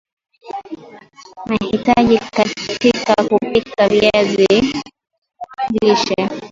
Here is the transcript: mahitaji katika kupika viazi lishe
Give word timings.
mahitaji 1.45 2.19
katika 2.31 3.15
kupika 3.29 3.89
viazi 3.89 4.47
lishe 5.81 6.29